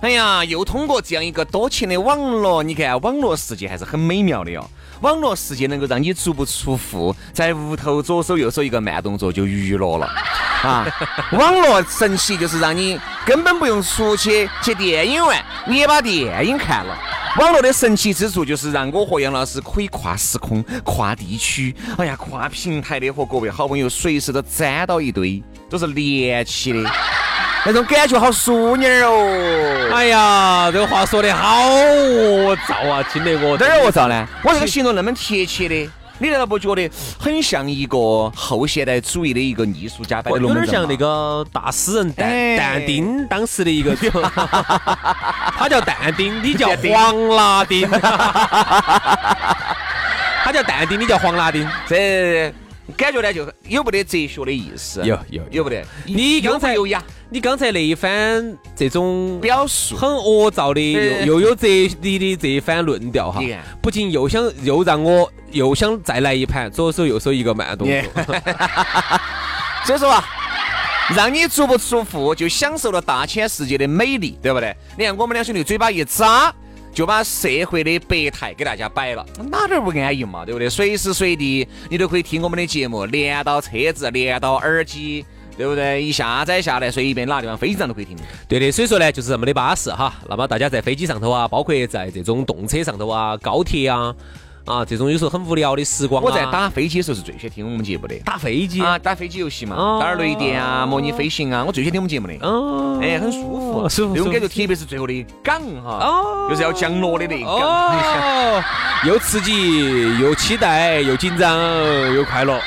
[0.00, 4.68] 哎呀，又通过这样一个多情的网络，你看网络世界还是很美妙的哟。
[5.00, 10.06] 网络世界能够让你足不出户，在屋头左手右手一个慢动作就娱乐了
[10.62, 10.86] 啊！
[11.32, 16.96] 网络神奇就是让你根本不用出去去电影院，你也把电影看了。
[17.38, 26.90] 网络的神奇之处就是让我和杨老师可以跨时空、跨地区，哎呀，跨平台的和各位好朋友随时都粘到一堆，都是连起的。
[27.66, 29.90] 那种感觉好淑女哦！
[29.94, 34.28] 哎呀，这个话说的好恶燥啊，听得我哪儿恶燥呢？
[34.44, 37.96] 我这个形容那么贴切的，你难道不觉得很像一个
[38.36, 43.94] 后现代主义的一个艺术家摆的有点像那个大诗人但但丁 当时的一个，
[45.56, 47.88] 他叫但丁，你叫黄拉丁，
[50.44, 52.52] 他叫但丁，你叫黄拉丁，这。
[52.98, 55.82] 感觉呢，就有不得哲学的意思，有有有不得？
[56.04, 57.02] 你刚才优雅，
[57.34, 60.80] 你刚才那一番这种表述很恶躁的，
[61.26, 61.66] 又又有哲
[62.00, 63.42] 理的这一番论调哈，
[63.82, 68.24] 不仅又想又让我又想再来一盘左手右手一个慢动作，
[69.84, 70.24] 所以说啊，
[71.16, 74.72] 让你足不出户就享受了大千世界的美丽，对不对？
[74.96, 76.54] 你看我们两兄弟嘴巴一扎。
[76.94, 80.44] 就把社会的百态给大家摆了，哪点不安逸嘛？
[80.44, 80.70] 对不对？
[80.70, 85.26] 随时随地你都可以听我们的节目，连到车子，连到耳机，
[85.56, 86.02] 对不对？
[86.02, 88.16] 一下载下来，随便哪个地方飞机上都可以听。
[88.48, 90.12] 对的，所以说呢，就是这么的巴适哈。
[90.28, 94.14] 那么大家在飞机上头啊，包括在这种动车上头啊，高铁啊。
[94.66, 98.14] 啊，这种有时候很无聊的时光，我在打飞机的时候是最喜欢听我们节目的。
[98.24, 102.34] 打飞机啊，打飞机游戏嘛，打点雷电啊，模拟飞行啊，我最喜欢听我们节目的。
[102.40, 108.64] 哦，哎，很舒服，舒服，那种感觉，特别是最后的港哈，哦，就是要降落的那一港，
[109.06, 111.60] 又刺激，又期待，又紧张，
[112.14, 112.58] 又快乐，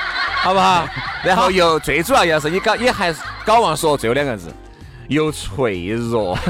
[0.42, 0.88] 好不好？
[1.24, 4.53] 然后又最主要要是你搞，也还是搞忘说最后两个字，
[5.08, 6.38] 又脆弱。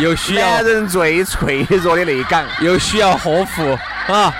[0.00, 3.62] 又需要男人最脆弱的那一岗，又需要呵护
[4.12, 4.34] 啊！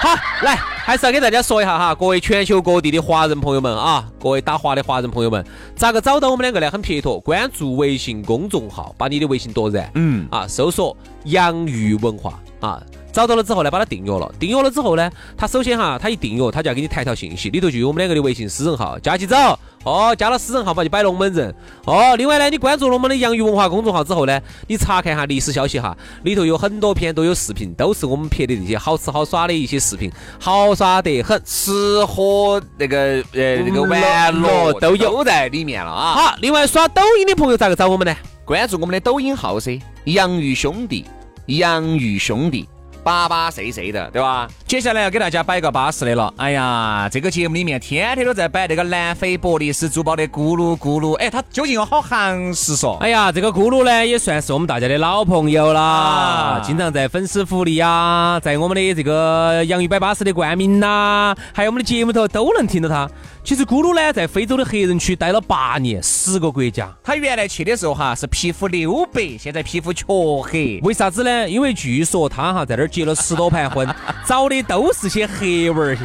[0.00, 5.46] 好，来，还是要给大家说一下哈，各位全球各地的华人朋友们啊，各位打华的华人朋友们，
[5.76, 6.68] 咋个找到我们两个呢？
[6.68, 10.96] 很撇脱，关注微信公众号，把你的微信夺燃，嗯啊，搜索
[11.26, 12.82] “洋芋文化”啊。
[13.12, 14.30] 找到了之后呢，把它订阅了。
[14.38, 19.36] 订阅了之后呢，他首先哈，他一订阅，他就要给你弹条信息，里头就有我们两个的微信私人号，加起走。
[19.84, 21.54] 哦，加了私人号嘛，就摆龙门阵。
[21.84, 36.14] 哦，另外呢，你关注了我们的洋芋文化公众号之后呢，你查看下历史消息哈，里头有很多篇都有视频，都是我们拍的这些好吃好耍的一些视频，好耍得很，吃喝那个呃那个玩乐都有在里面了啊。
[36.14, 38.12] 好，另外刷抖音的朋友咋个找我们呢？
[38.44, 41.04] 关注我们的抖音号噻，洋芋兄弟，
[41.46, 42.68] 洋芋兄弟。
[43.06, 44.48] 巴巴碎碎的，对吧？
[44.66, 46.34] 接下来要给大家摆个巴适的了。
[46.36, 52.96] 哎呀，这个节目里面天天都在摆那个南非伯利斯珠宝的咕噜咕噜，哎，它究竟有好行实说？
[52.96, 63.08] 哎呀，这个咕噜呢，也算是我们大家的老朋友啦，经常在粉丝福利啊，在我们的这个洋芋摆巴士的冠名呐，还有我们的节目头都能听到它。
[63.46, 66.92] 其实咕噜呢，在非洲的黑人区待了八年，十个国家。
[67.04, 70.80] 他原来去的时候哈，是皮肤溜白，现在皮肤黢黑。
[70.82, 71.48] 为啥子呢？
[71.48, 73.88] 因为据说他哈在那儿结了十多盘婚，
[74.26, 76.02] 找的都是些黑娃儿些。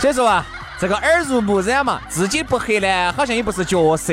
[0.00, 0.44] 所以说啊，
[0.80, 4.12] 这个耳濡目染嘛，自己不黑呢，好像也不是角色。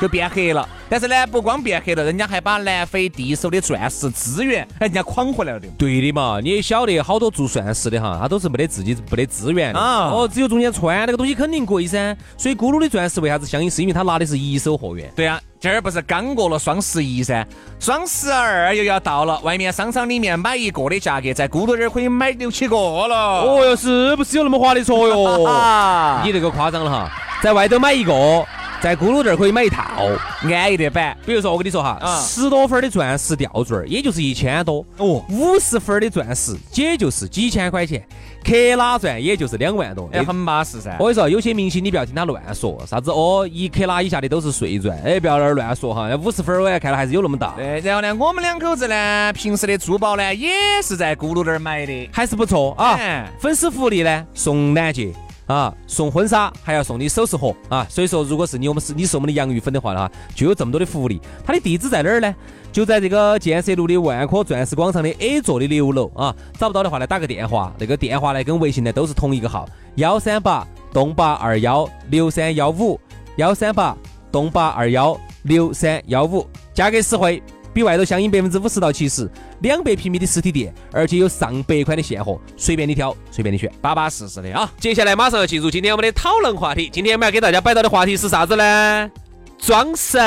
[0.00, 5.68] 就变黑了，但是呢，不光变黑了，人家还把南非第一手的钻石资源，哎，人家诓回来了的。
[5.78, 10.08] 对的嘛，你也晓得，好多做钻石的哈，他都是没得自己没得资源的啊。
[10.08, 12.16] 哦，只有中间穿那个东西肯定贵噻。
[12.36, 13.70] 所以咕噜的钻石为啥子相应？
[13.70, 15.08] 是因为他拿的是一手货源。
[15.14, 17.46] 对啊，今儿不是刚过了双十一噻，
[17.78, 23.42] 双十二又要到了，外面商场里面买一个的价格，在咕噜这儿可以买六七个了。
[23.44, 25.48] 哦哟，是不是有那么划得着哟？
[26.26, 27.08] 你这个夸张了哈，
[27.40, 28.44] 在外头买一个。
[28.82, 30.08] 在咕噜这儿可以买一套，
[30.42, 31.14] 安逸的板。
[31.26, 38.02] 比如说我跟你说哈，啊十多分的钻石吊坠儿也就是一千多，哦，五十分的钻石也就是几千块钱，
[38.42, 40.08] 克拉钻也就是两万多。
[40.14, 40.96] 哎，很巴适噻。
[40.98, 46.08] 我跟你说，有些明星你不要听他乱说，啥子哦，一克拉以下的都是碎钻，哎，不要在那儿乱说哈。
[46.08, 50.48] 那五十分儿我也看了还是有那么大，对，然后呢，我们两口子呢，平时的珠宝呢，也
[50.82, 52.08] 是在咕噜这儿买的。
[52.14, 52.94] 还是不错啊。
[52.94, 55.12] 哎粉丝福利呢，送钻戒
[55.50, 57.84] 啊，送婚纱，还要送你首饰盒啊。
[57.90, 61.20] 所以说，如果是你我们是你是我们的洋芋粉的话呢，就有这么多的福利。
[61.44, 62.32] 它的地址在哪儿呢？
[62.70, 66.32] 就在这个建设路的万科钻石广场的 A 座的六楼啊。
[66.56, 73.00] 找不到的话呢，打个电话，那个电话呢跟微信呢都是同一个号，幺三八栋八二幺六三幺五，
[73.34, 73.96] 幺三八
[74.30, 77.42] 栋八二幺六三幺五，价格实惠。
[77.72, 79.30] 比外头相应百分之五十到七十，
[79.60, 83.70] 两百平米的实体店，而且有上百款的现货，随便你挑，随便你选。
[83.80, 84.70] 巴巴适适的啊！
[84.78, 86.90] 接下来马上要进入今天我们的讨论话题。
[86.92, 89.10] 今天我们要给大家摆到的话题是啥子呢？
[89.58, 90.20] 装神。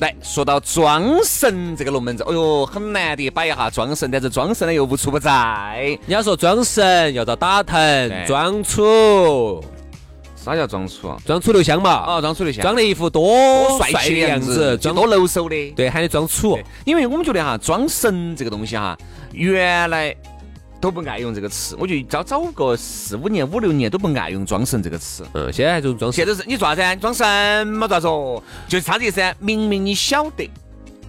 [0.00, 5.98] 来说到装神这个龙门阵，哎呦，很难得摆一下装神，但是装神呢又无处不在。
[6.06, 9.62] 人家说装神要遭打疼，装楚，
[10.42, 11.18] 啥叫装楚啊？
[11.26, 12.04] 装楚留香嘛。
[12.06, 13.22] 哦，装楚留香装的一副多
[13.68, 15.70] 多帅气的样子，装多露手的。
[15.72, 18.96] 对，喊你装楚。，因为我们觉得哈，装神这个东西哈，
[19.32, 20.16] 原来
[20.80, 25.26] 都不爱用这个词，我觉得早早个四五年、五六年都不爱用装神这个词。
[25.34, 26.24] 嗯，现在还就装神。
[26.24, 28.42] 现在是你做啥子装什么做啥子哦？
[28.66, 30.48] 就是啥子意思啊，明明你晓得，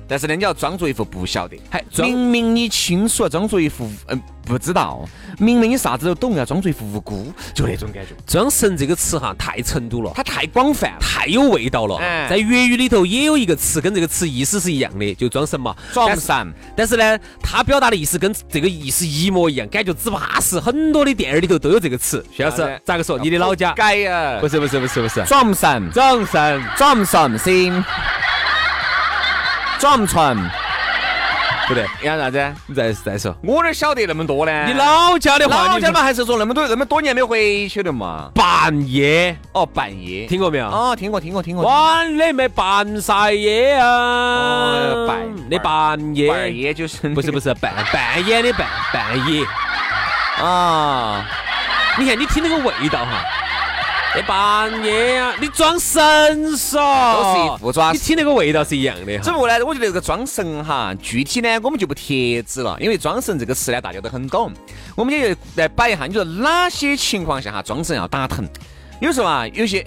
[0.09, 1.57] 但是呢，你要装作一副不晓得。
[1.69, 5.07] 还装明明你清楚，装作一副嗯不知道。
[5.39, 8.09] 明明你啥子都懂，要装作一副无辜，就那种感觉。
[8.27, 10.11] 装神这个词哈，太成都了。
[10.13, 15.73] 它太广泛，太有味道了，哎在粤语里头也有一个词跟这个词意思是一样的，就装神嘛。
[15.93, 16.53] 装神。
[16.75, 20.59] 但是呢，它表达的意思跟这个意思一模一样，感觉只怕是。
[20.59, 22.23] 很多的电影里头都有这个词。
[22.29, 23.17] 徐老师咋个说？
[23.17, 23.71] 你的老家？
[23.71, 26.61] 改呀，不是不是不是不是，装神，装神。
[26.75, 27.83] 装神先，
[29.79, 30.37] 装纯。
[31.73, 32.53] 不对，要啥子？
[32.67, 33.35] 你再再说。
[33.41, 34.65] 我哪晓得那么多呢？
[34.65, 38.29] 你老家的话，老家嘛，还是说那么多那么多年没回去了嘛？
[38.35, 40.67] 半夜哦，半夜听过没有？
[40.67, 41.65] 哦，听过听过听过。
[41.65, 45.17] 晚的没半晒夜啊哦，半
[45.49, 49.45] 那半夜半夜就是不是不是半半夜的半半夜。
[50.39, 51.25] 啊，
[51.97, 53.23] 你看你听那个味道哈，
[54.13, 56.03] 那半夜啊，你装神
[56.51, 56.75] 嗦，
[57.13, 59.23] 都是一副装你听那个味道是一样的哈。
[59.23, 64.51] 只不过呢，我觉得这个装神哈，具体呢我们就不贴纸了，因为装神这个词呢大家都很懂，
[64.97, 68.45] 我们也来摆一下，你说哪些情况下哈装神要打疼？
[68.99, 69.81] 有时候啊，有些，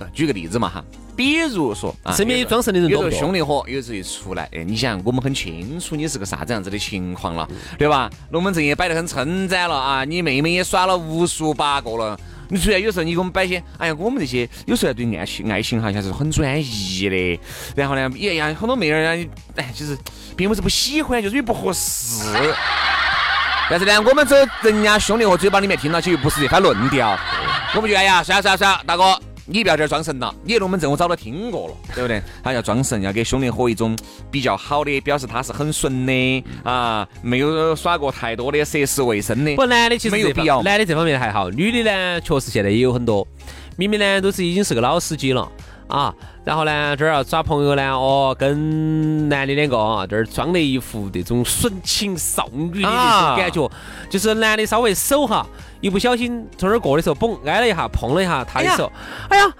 [0.00, 0.84] 呃举个例子嘛哈。
[1.14, 7.48] 比如说，啊身边有装神的人有时候多不多兄弟伙有时候一出来，哎，你想，我们很清楚你是个啥子样子的情况了，
[7.78, 8.10] 对吧？
[8.30, 12.18] 龙门阵也摆得很称赞了啊，你妹妹也耍了无数八个了。
[12.52, 17.40] 你出来有时候你给我们摆些，哎呀，我们这些有时候对爱情爱情哈，像是很专一的。
[17.74, 19.26] 然后呢，也呀，很多妹儿呢，
[19.56, 19.96] 哎，其实
[20.36, 22.22] 并不是不喜欢，就是因为不合适。
[23.70, 27.18] 但是呢，我们走人家兄弟伙嘴巴里面听到起又不是这番论调，
[27.74, 29.18] 我们就哎呀，算了算了算了，大哥。
[29.46, 32.22] 你不要在这儿装神了，你龙门阵我早都听过了， 对不对？
[32.42, 33.96] 他要装神，要给兄弟伙一种
[34.30, 39.56] 比较好的，表示他是很纯的啊，没有耍过太多的涉世未深的。
[39.56, 43.26] 不，男的其实没有必要男的这方面还好，女的呢，确实现在也有很多，
[43.76, 45.50] 明明呢都是已经是个老司机了
[45.92, 53.70] 啊，然后呢这儿要耍朋友呢，哦，跟男的两个啊，这儿装的一副这种纯情少女的那种感觉，
[54.08, 55.46] 就是男的稍微手哈，
[55.82, 58.90] 一不小心从这儿过的时候，嘣挨了一下，碰了一下他的手，
[59.28, 59.52] 哎呀，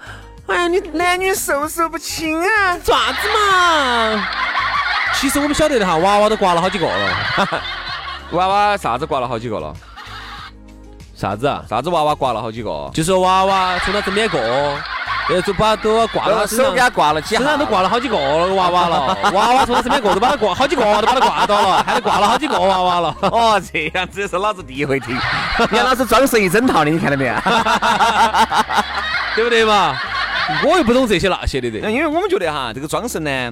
[0.47, 2.77] 哎呀，你男女授受不亲啊！
[2.79, 4.27] 做啥子嘛？
[5.13, 7.61] 其实我们晓得的哈，娃娃都刮了好几个了，
[8.33, 9.71] 娃娃啥子刮了好几个了？
[11.15, 11.63] 啥子啊？
[11.69, 12.89] 啥子娃娃刮了好几个？
[12.91, 14.39] 就是娃娃从他身边过，
[15.29, 19.17] 呃，就把都挂到他身上手给，他挂了几下，身上都挂 了好几个娃娃了。
[19.33, 23.15] 娃娃从他身边过，都把他挂好几个，都把他挂到了，还得挂了好几个娃娃了。
[23.21, 25.15] 哦，这样子是老子第一回听。
[25.59, 27.33] 你看老师装神一整套的，你看到没有？
[29.35, 29.95] 对不对嘛？
[30.65, 31.89] 我又不懂这些那些的的。
[31.89, 33.51] 因为我们觉得哈，这个装神呢，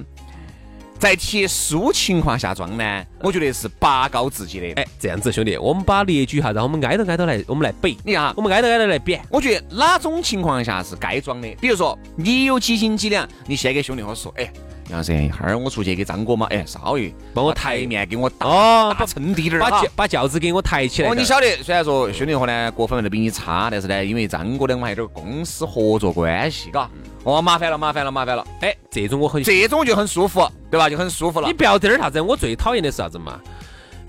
[1.02, 4.68] 在特殊情况下装呢，我觉得是拔高自己的。
[4.80, 9.18] 哎，这样子兄弟，我们把列举哈，让我们挨着挨着来，我们来比，你看哈我，们挨着挨着来比。
[9.28, 11.48] 我觉得哪种情况下是该装的？
[11.60, 14.48] 比如说你有几斤几两，你先给兄弟伙说，哎，
[14.92, 26.90] 杨老师，一会儿我出去给张哥嘛，哎，稍微帮我台面给我打哦打撑低点儿把轿把轿子给我抬起来哦，你晓得，虽然说兄弟伙呢各方面都比你差，但是呢，因为张哥呢，我们还有点公司合作关系，嘎。
[27.24, 28.44] 哦，麻烦了，麻烦了，麻烦了。
[28.60, 30.90] 哎，这种我很这种就很舒服，对吧？
[30.90, 31.54] 就很舒服了你。
[31.54, 33.40] 不要点儿啥子，我最讨厌的是啥子嘛？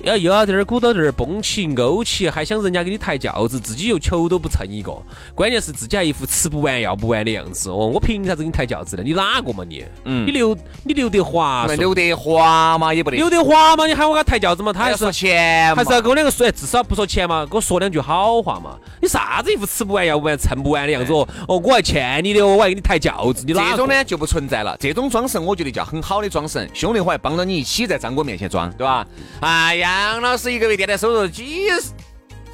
[0.04, 4.94] 要又要在这儿鼓捣这儿蹦起勾起，还想人家给你抬轿子，自己又球都不蹭一个，
[5.34, 7.70] 关键是自己还一副吃不完要不完的样子。
[7.70, 9.04] 哦，我凭啥子给你抬轿子呢？
[9.04, 9.86] 你哪个嘛你？
[10.04, 13.16] 嗯，你刘你刘德华，刘德华嘛也不得。
[13.16, 18.78] 刘德华嘛，你喊我给他抬轿子嘛，他还是说钱，还是要跟我两个说，至少不说钱嘛，给我说两句好话嘛。
[19.02, 21.26] 你啥子一副吃不完要不完蹭不完的样子哦？
[21.48, 24.76] 哦，我还欠你的，我还给你抬轿子，你这种呢就不存在了。
[24.82, 29.08] 这种装神，我觉得叫很好的装神，兄弟伙还帮着你一起在张哥面前装，对吧？
[29.40, 29.93] 哎呀。
[30.02, 31.92] 杨老师一个月电台收入几十，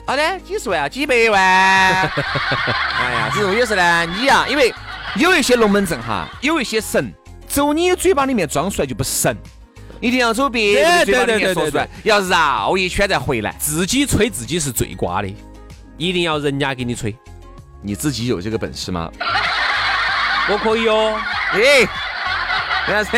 [0.06, 1.40] 好的几十万啊，几百万。
[1.42, 4.74] 哎呀，这种也是呢，你呀，因为
[5.16, 7.14] 有一些龙门阵哈，有一些神，
[7.48, 9.36] 走你嘴巴里面装出来就不神，
[10.02, 13.56] 一定要走别人嘴巴里面说出来，要绕一圈再回来。
[13.58, 15.34] 自己吹自己是最瓜的，
[15.98, 17.16] 一定要人家给你吹。
[17.82, 19.10] 你自己有这个本事吗？
[20.50, 21.18] 我可以哦。
[21.54, 21.88] 诶。
[22.90, 23.12] 杨老师，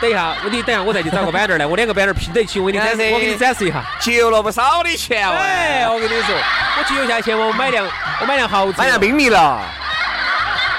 [0.00, 5.36] 等一下，我你等一下，我再去找个板凳来，我两个板凳拼在一起，我给你展示，我给你展示一下，节了不少的钱哦。
[5.38, 7.88] 哎，我跟你说，我节约下钱，我买辆，
[8.20, 9.62] 我买辆豪车，买辆宾利了。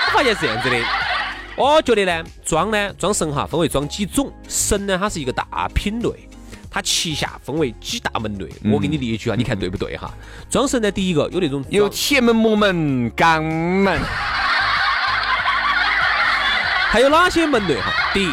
[0.07, 0.77] 我发现是这样子的，
[1.55, 6.09] 我觉得呢，装呢，装神哈，分为装几种，神呢，它是一个大品类，
[6.69, 8.49] 它旗下分为几大门类。
[8.69, 10.13] 我给你列举啊，你看对不对哈？
[10.49, 13.97] 装神呢，第一个有那种有铁门、木门、钢门。
[16.89, 17.91] 还有哪些门类哈？
[18.13, 18.31] 第一，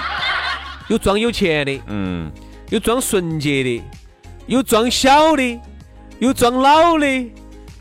[0.89, 2.31] 有装有钱的，嗯，
[2.71, 3.83] 有装纯洁的，
[4.47, 5.61] 有装小的，
[6.19, 7.33] 有装老的，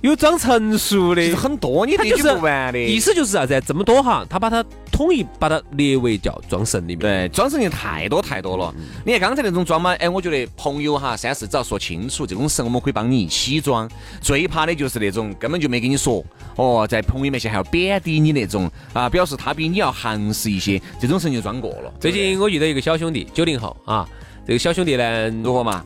[0.01, 2.79] 有装成熟的，很多，你列举不完的。
[2.79, 3.61] 意思就是啥子？
[3.65, 4.63] 这么多哈，他把它。
[5.01, 8.73] 统一把它列为叫装神里面，对，装神的太多太多了。
[9.03, 13.89] 你看刚才那种装嘛，哎，我觉得朋友哈，三四只要说清楚，这种事我们可以帮你一起装。
[14.21, 16.23] 最怕的就是那种根本就没跟你说，
[16.55, 21.91] 哦，在朋友面前还要贬低你那种啊，表示他比你要行实一些，这种神就装过了。
[21.99, 24.07] 最近我遇到一个小兄弟，九零后啊，
[24.45, 25.83] 这个小兄弟呢，如何嘛？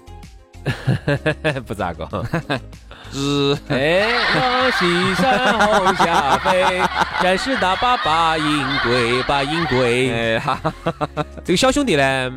[1.65, 2.07] 不咋个。
[3.13, 4.03] 日黑
[4.33, 6.81] 我西山红霞飞，
[7.21, 10.41] 战士大把把银归，把银归。
[11.45, 12.31] 这个小兄弟呢，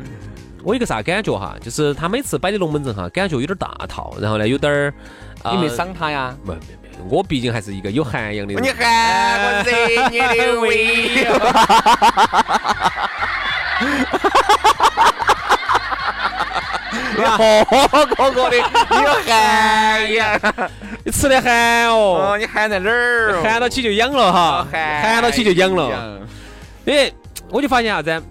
[0.63, 4.93] 我有个啥感觉哈，就是他每次摆的龙门阵哈，感觉有点大套，然后呢有点儿。
[5.51, 6.35] 你没赏他呀？
[6.43, 8.61] 没没没，我毕竟还是一个有涵养的人。
[8.61, 11.25] 你喊我惹你的胃。
[17.21, 20.39] 呵哥哥的，你有涵养，
[21.03, 22.31] 你吃的寒哦。
[22.31, 23.41] 哦，你寒在哪儿？
[23.43, 26.19] 寒到起就痒了哈，寒到起就痒了。
[26.85, 27.11] 哎，
[27.49, 28.21] 我就发现啥子？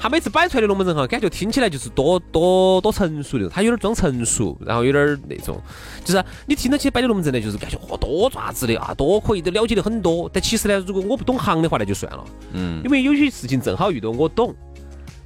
[0.00, 5.60] 他每次摆出来的龙门阵哈，感觉听起来就是多多多成熟的，他有点装成熟，然后有点那种，
[6.04, 10.28] 就是你听到起摆的龙门阵呢，就是感觉哦多爪子的啊，多可以，都了解的很多。
[10.32, 12.24] 但其实呢，如果我不懂行的话，那就算了。
[12.52, 12.82] 嗯。
[12.84, 14.52] 因为有些事情正好遇到我懂。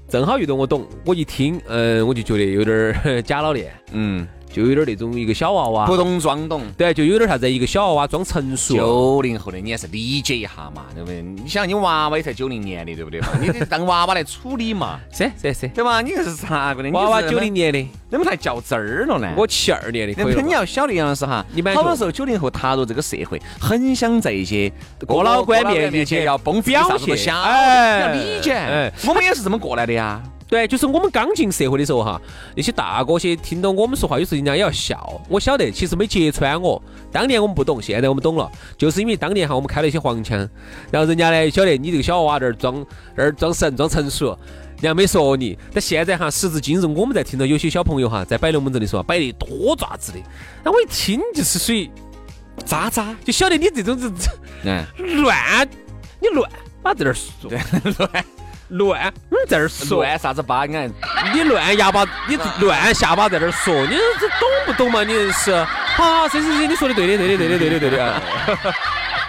[0.08, 4.26] 正好遇到我懂，我一听，嗯，我就觉得有点儿 假老练，嗯。
[4.52, 8.74] 就有点那种一个小娃娃不懂装懂，对，就有点啥子一个小娃娃装成熟。
[8.74, 11.20] 九零后的你还是理解一下嘛，对不对？
[11.22, 13.28] 你想你娃娃也才九零年的，对不对嘛？
[13.40, 14.98] 你得当娃娃来处理嘛。
[15.12, 16.00] 是是是，对吧？
[16.00, 16.90] 你这是啥个的？
[16.90, 19.34] 娃娃九零年的，怎么还较真儿了呢？
[19.36, 20.24] 我七二年的。
[20.24, 24.72] 那你要晓得杨老师哈，好多时候九零后踏入这个社会，很想在一些
[25.06, 28.52] 过老关面前要崩表现，哎，要理解。
[28.52, 30.22] 哎，我们也是这么过来的呀。
[30.48, 32.20] 对，就是我们刚进社会的时候哈，
[32.54, 35.20] 那些大哥些听到我们说话，有时候人家也要笑。
[35.28, 36.80] 我晓得，其实没揭穿我。
[37.10, 38.48] 当年我们不懂，现在我们懂了，
[38.78, 40.38] 就是因为当年哈我们开了一些黄腔，
[40.90, 42.86] 然后人家呢晓得你这个小娃娃这儿装
[43.16, 44.38] 这儿装神装成熟，
[44.76, 45.58] 人家没说你。
[45.72, 50.18] 但现在哈时至今日，我们在听到有些小朋友哈在摆龙门阵的时候，摆得多爪子的，
[50.62, 51.90] 那我一听就是属于
[52.64, 54.08] 渣渣，就晓得你这种是
[55.22, 55.68] 乱，
[56.20, 56.48] 你乱
[56.84, 57.50] 把这儿说
[57.98, 58.24] 乱。
[58.68, 60.92] 乱，你在这儿说乱啥子巴眼？
[61.32, 65.04] 你乱哑巴，你乱下巴在这儿说，你这懂不懂嘛？
[65.04, 65.54] 你是，
[65.96, 68.22] 好，行行行，你说的对的，对的，对的，对的，对的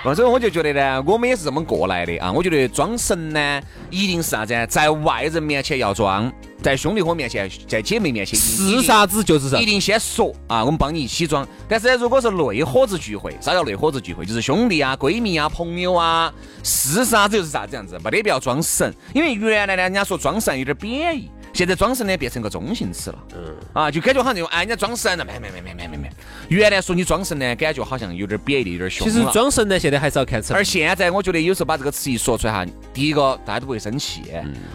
[0.04, 0.16] 啊。
[0.16, 2.32] 所以我就觉得呢，我们也是这么过来的啊。
[2.32, 4.54] 我觉得装神呢，一定是啥子？
[4.70, 11.48] 在外人面前要装，在兄弟伙面前，在姐妹面前是啥子就是啥，一定先说啊，我们帮你一起装。
[11.68, 14.26] 但是呢如果是内伙子聚会，啥叫内伙子聚会？
[14.26, 18.94] 就是兄弟啊、闺蜜啊、朋友啊，是啥子就是啥子样子，没得必要装神。
[19.14, 21.30] 因为原来呢，人家说装神有点贬义。
[21.54, 26.10] 现在装神呢变成个中性词了，嗯啊，就感觉好像那种哎，人家装神了，没没没没没没没。
[26.50, 29.08] 原来说你装神呢，感觉好像有点贬义，有点凶。
[29.08, 30.54] 其实装神呢，现在还是要看词。
[30.54, 34.22] 而现在我觉得有时候把这个词一说出来哈，第一个大家都不会生气，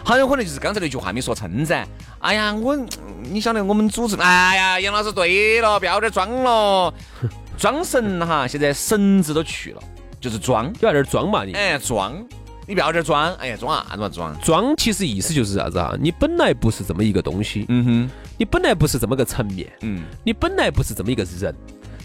[0.05, 1.87] 很有可能就是刚才那句话没说称赞。
[2.19, 2.77] 哎呀，我
[3.23, 6.93] 你晓得我们组织，哎呀，杨老师对了，不要在装了，
[7.57, 9.81] 装神哈，现在神字都去了，
[10.19, 11.53] 就是装，就在这装嘛你。
[11.53, 12.23] 哎，装。
[12.65, 14.39] 你不要这装，哎呀，装啥子嘛装？
[14.39, 15.93] 装其实意思就是啥子啊？
[15.99, 18.09] 你本来不是这么一个东西，嗯哼，
[18.43, 21.55] 你本来不是这么个层面，嗯，你本来不是这么一个人，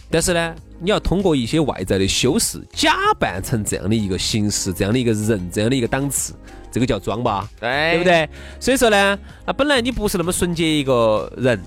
[0.09, 6.33] 但是呢，你要通过一些外在的修饰，假扮成这样的一个形式，这样的一个人，这样的一个档次，
[6.71, 8.05] 这个叫装吧，对对不？
[8.05, 8.29] 对？
[8.61, 11.61] 所以说呢，那本来你不是那么纯洁一个人。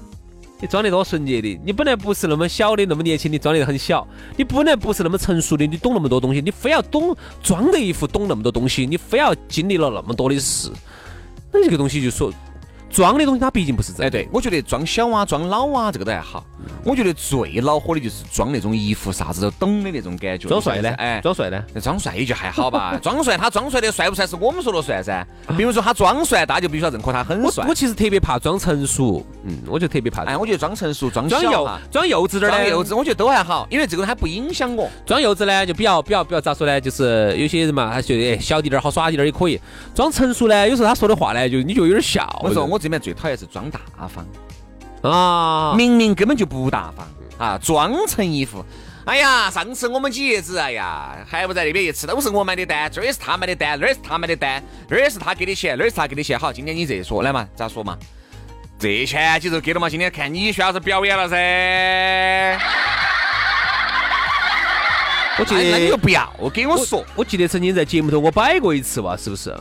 [0.61, 7.13] 你装得多纯洁的，你本来不是那么小的，那么年轻，你装得很小；你本来不是那么成熟的，你懂那么多东西，你非要懂
[7.43, 10.71] 装的一副懂那么多东西，你非要经历了那么多的事，
[11.51, 12.31] 那这个东西就说
[12.91, 16.43] 装的东西，它毕竟不是真哎，对，我觉得装小啊、装老啊，这个都还好。
[16.83, 20.47] 我觉得最恼火的就是装那种一副啥子都懂的那种感觉。
[20.47, 20.89] 装帅呢？
[20.97, 21.63] 哎，装帅呢？
[21.81, 22.97] 装帅也就还好吧。
[23.01, 25.25] 装帅，他装帅的帅不帅是我们说了算噻。
[25.57, 27.75] 比如说他装帅，大家就必须要认可他很帅我我。
[27.75, 32.57] 其实特别怕装成熟，嗯，我就特别怕哎，我觉得装成熟、装装幼小哈装幼稚点儿呢。
[32.57, 34.89] 装幼稚，我觉得都还好，因为这个他不影响我。
[35.05, 36.79] 装幼稚呢，就比较比较比较咋说呢？
[36.79, 39.59] 就是有些人嘛，他觉得哎小滴点儿好耍滴点儿也可以。
[39.93, 42.27] 装成熟呢，有时候他说的话呢，就你就有点笑。
[42.43, 44.25] 我说我这边最讨厌是装大方，
[45.09, 47.07] 啊，明明根本就不大方
[47.37, 48.65] 啊，装成一副。
[49.05, 56.37] 哎呀，上次我们几爷子，哎呀，还不在那边一吃，都是我买的单，这儿也是他买的单，那儿也是他买的单，那儿也是他给的钱，那儿也是他给的钱。
[56.37, 57.97] 好，今天你这说来嘛，咋说嘛？
[58.79, 62.59] 这钱几就给了嘛，今天看你需要是表演了噻。
[65.39, 69.55] 我记得那你就不要给我说，我记得曾经在节目头我摆过一次吧，是不是？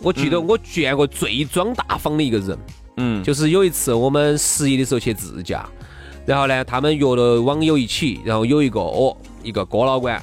[0.00, 2.58] 我记得我见过最装大方的一个人，
[2.98, 5.68] 嗯，就是有一次我们十一的时候去自驾，
[6.24, 10.18] 然后呢，他们约了网友一起，然后有一个哦，一个郭老倌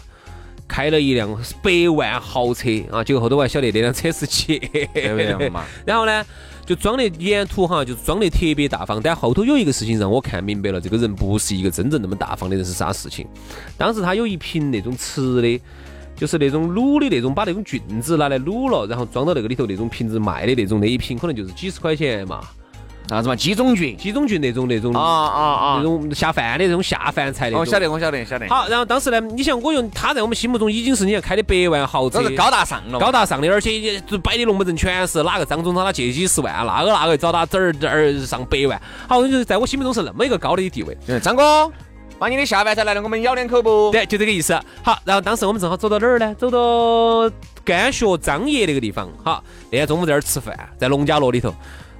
[0.67, 1.29] 开了一辆
[1.62, 4.58] 百万豪车啊，结果后头我还晓得那辆车是借
[4.94, 5.65] 对不对嘛？
[5.86, 6.25] 然后呢，
[6.65, 9.01] 就装的沿途哈，就装的特别大方。
[9.01, 13.27] 但后头有一个事情让我看明白了，这个人不是一个真正那么大方的人是啥事情。
[13.77, 15.62] 当时他有一瓶那种吃的，
[16.16, 22.42] 就是那种卤的那种，把那种菌子拿来卤了，然后装到那个里头那种瓶子卖的那种，那一瓶可能就是几十块钱嘛。
[23.08, 23.36] 啥子嘛？
[23.36, 25.76] 鸡枞菌鸡枞菌那种那种啊啊啊！
[25.78, 27.60] 那种下饭的那种下饭菜那种。
[27.60, 28.48] 我晓得，我晓得，晓得。
[28.48, 40.98] 好，然后当时呢，你想我用他在我们心目中已经是你看开的百万豪车，是高大上了，高大上的，而且就摆的龙门阵全是哪个张总找他借几十万，那个那个找他这儿这儿上百万，好，就是在我心目中是那么一个高的地位。
[41.08, 41.72] 嗯张哥，
[42.18, 43.92] 把你的下饭菜来了，我们咬两口不？
[43.92, 44.58] 对，就这个意思。
[44.84, 46.34] 好，然后当时我们正好走到哪儿呢？
[46.36, 47.30] 走到
[47.64, 49.10] 甘学张掖那个地方。
[49.24, 51.54] 好，那天中午在那儿吃饭，在农家乐里头。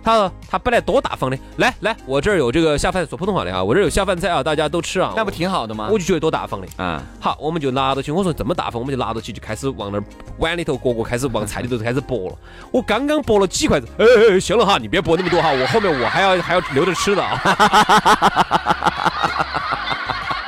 [0.06, 5.12] 他说他本来多大方的，来来，我这儿有这个下饭说普通话的啊，我这儿有下饭菜啊，大家都吃啊。
[5.16, 5.90] 那不挺好的吗？
[5.92, 6.68] 我就觉得多大方的。
[6.78, 10.04] 啊，好，我们就拿到去，我说这么大方，我们就拿到去，就开始往那儿
[10.38, 12.36] 碗里头，各个开始往菜里头开始剥了。
[12.72, 17.42] 我刚刚剥了几筷子，哎哎哎，行了哈，你别剥那么多哈，我后面我还要还要留着吃的啊。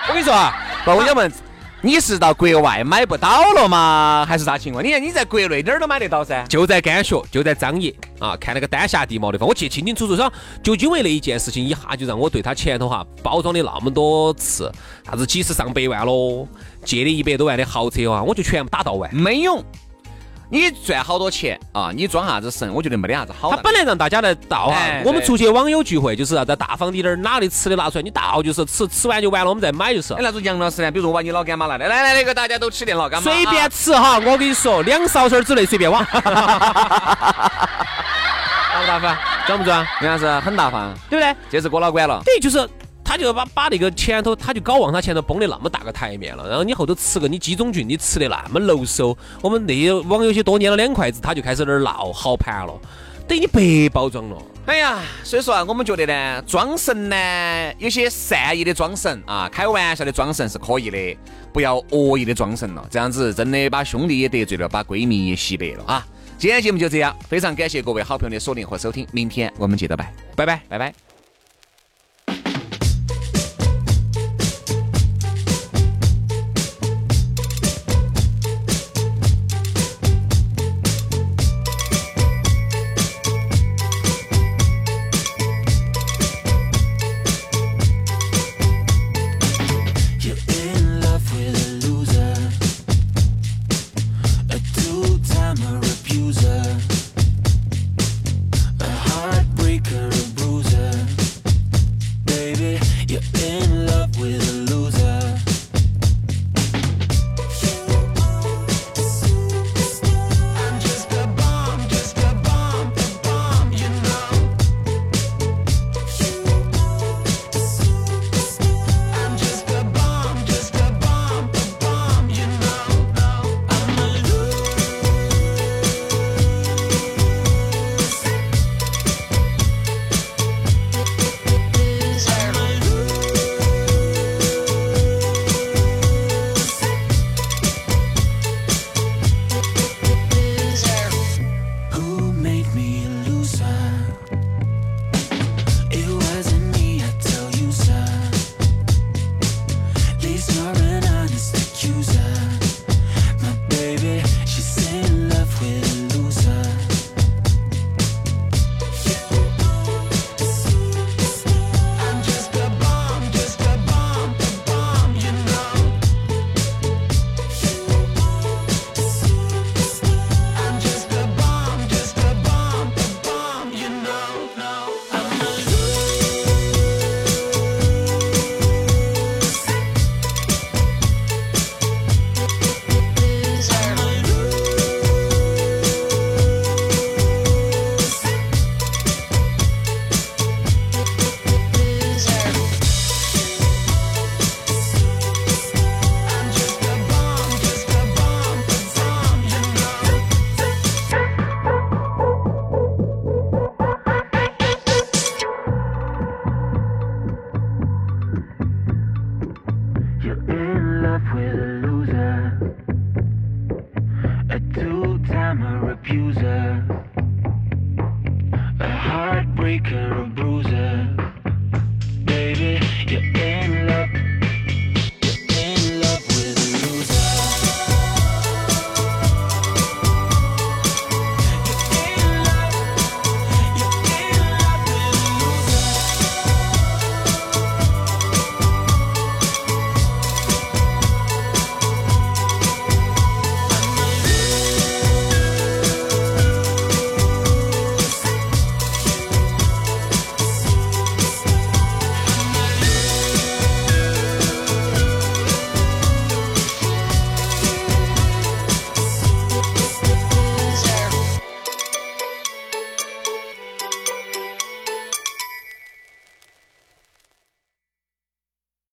[0.07, 0.53] 我跟你说啊，
[0.85, 1.31] 把，我想问，
[1.81, 4.25] 你是到国外买不到了吗？
[4.27, 4.83] 还是啥情况？
[4.83, 6.43] 你看你在国内哪儿都买得到噻。
[6.49, 10.15] 就在甘学，就在张掖啊，看那个丹霞地貌的地方，我记得清清楚楚。
[10.15, 10.31] 说
[10.63, 14.71] 就因为那一件事情，一下就让我对他前头哈包装的那么多次，
[15.05, 16.47] 啥子几十上百万咯，
[16.83, 19.13] 借的一百多万的豪车啊，我就全部打到完。
[19.15, 19.63] 没用，
[20.49, 22.73] 你赚好多钱啊，你装啥子神？
[22.73, 23.51] 我觉得没得啥子好。
[23.51, 30.19] 他本来让大家来倒哈哎，我们出去网友聚会就是啥子大方滴点儿，哪里吃的拿出来，你倒就是吃，吃完就完了，我们再买就是哎，。
[30.21, 30.89] 那种杨老师呢？
[30.89, 36.01] 比如说我把你老干妈拿来，来来那个大家都吃点老干妈，随便啊吃哈，我跟你说，两勺勺之内随便挖。
[38.77, 39.17] 大不大方？
[39.47, 39.85] 装不装？
[40.01, 41.35] 杨老师很大方，对不对？
[41.49, 42.21] 这是郭老倌了。
[42.23, 42.57] 对，就是
[43.07, 52.77] 他就把把那个前头，他就搞往他前头崩的那么大个台面了，然后你后头吃个你鸡中菌，你吃的那么漏手，我们那些网友些多捏了两筷子，他就开始在那儿闹好盘了，
[53.25, 54.37] 等于你白包装了。
[54.65, 61.17] 哎呀，所以说啊，我们觉得呢，装神呢，有些善意的装神啊，开玩笑的装神是可以的，
[61.53, 66.05] 不要恶意的装神了，这样子真的把兄弟也得罪了，把闺蜜也洗白了啊！
[66.37, 70.61] 今天节目就这样，非常感谢各位好朋友的锁定和收听，明天我们接着拜，拜拜。
[70.67, 71.06] 拜拜。